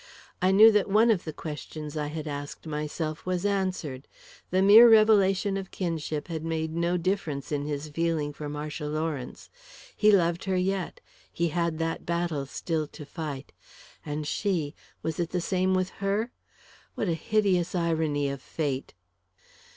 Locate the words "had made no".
6.27-6.97